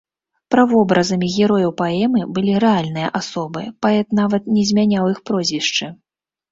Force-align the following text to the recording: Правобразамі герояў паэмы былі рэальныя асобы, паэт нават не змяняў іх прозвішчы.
Правобразамі 0.53 1.29
герояў 1.33 1.75
паэмы 1.83 2.21
былі 2.39 2.57
рэальныя 2.65 3.13
асобы, 3.23 3.61
паэт 3.87 4.07
нават 4.23 4.53
не 4.57 4.63
змяняў 4.73 5.05
іх 5.17 5.23
прозвішчы. 5.31 5.95